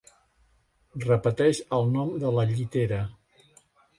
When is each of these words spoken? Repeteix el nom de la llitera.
Repeteix 1.03 1.61
el 1.77 1.85
nom 1.97 2.11
de 2.25 2.33
la 2.39 2.45
llitera. 2.53 3.03